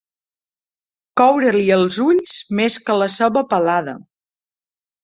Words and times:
Coure-li 1.21 1.63
els 1.77 2.01
ulls 2.07 2.35
més 2.61 2.81
que 2.89 2.97
la 3.05 3.13
ceba 3.19 3.47
pelada. 3.55 3.97